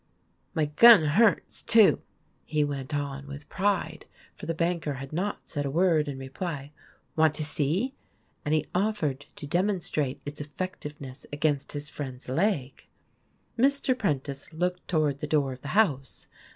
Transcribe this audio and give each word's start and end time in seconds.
"My 0.55 0.65
gun 0.65 1.03
hurts, 1.03 1.61
too!" 1.61 2.01
he 2.43 2.63
went 2.63 2.95
on, 2.95 3.27
with 3.27 3.47
pride 3.49 4.05
(for 4.33 4.47
the 4.47 4.55
banker 4.55 4.95
had 4.95 5.13
not 5.13 5.47
said 5.47 5.63
a 5.63 5.69
word 5.69 6.07
in 6.07 6.17
reply). 6.17 6.71
"Want 7.15 7.35
to 7.35 7.45
see?" 7.45 7.93
and 8.43 8.55
he 8.55 8.65
offered 8.73 9.27
to 9.35 9.45
demonstrate 9.45 10.19
its 10.25 10.41
effec 10.41 10.79
tiveness 10.79 11.27
against 11.31 11.73
his 11.73 11.87
friend's 11.89 12.27
leg. 12.27 12.85
Mr. 13.59 13.95
Prentice 13.95 14.51
looked 14.51 14.87
toward 14.87 15.19
the 15.19 15.27
cloor 15.27 15.51
of 15.53 15.61
the 15.61 15.67
house. 15.77 16.27